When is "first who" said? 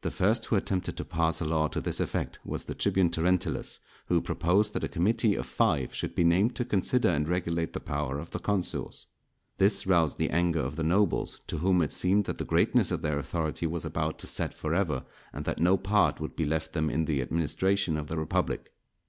0.10-0.56